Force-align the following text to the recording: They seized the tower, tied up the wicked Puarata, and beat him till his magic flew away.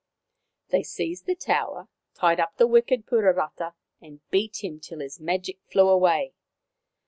They 0.69 0.81
seized 0.81 1.27
the 1.27 1.35
tower, 1.35 1.87
tied 2.15 2.39
up 2.39 2.57
the 2.57 2.65
wicked 2.65 3.05
Puarata, 3.05 3.75
and 4.01 4.27
beat 4.31 4.63
him 4.63 4.79
till 4.79 4.99
his 4.99 5.19
magic 5.19 5.59
flew 5.69 5.89
away. 5.89 6.33